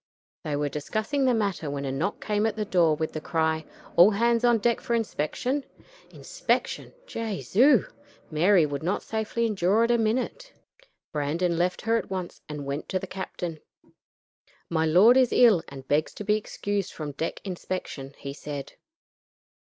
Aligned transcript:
They 0.43 0.55
were 0.55 0.67
discussing 0.67 1.25
the 1.25 1.33
matter 1.35 1.69
when 1.69 1.85
a 1.85 1.91
knock 1.91 2.25
came 2.25 2.47
at 2.47 2.55
the 2.55 2.65
door 2.65 2.95
with 2.95 3.13
the 3.13 3.21
cry, 3.21 3.65
"All 3.95 4.09
hands 4.09 4.43
on 4.43 4.57
deck 4.57 4.81
for 4.81 4.95
inspection." 4.95 5.63
Inspection! 6.09 6.91
Jesu! 7.05 7.85
Mary 8.31 8.65
would 8.65 8.81
not 8.81 9.03
safely 9.03 9.45
endure 9.45 9.83
it 9.83 9.91
a 9.91 9.99
minute. 9.99 10.53
Brandon 11.13 11.55
left 11.55 11.81
her 11.81 11.97
at 11.97 12.09
once 12.09 12.41
and 12.49 12.65
went 12.65 12.89
to 12.89 12.97
the 12.97 13.05
captain. 13.05 13.59
"My 14.71 14.87
lord 14.87 15.17
is 15.17 15.31
ill, 15.31 15.61
and 15.67 15.87
begs 15.87 16.15
to 16.15 16.23
be 16.23 16.35
excused 16.35 16.91
from 16.91 17.11
deck 17.11 17.39
inspection," 17.45 18.15
he 18.17 18.33
said. 18.33 18.73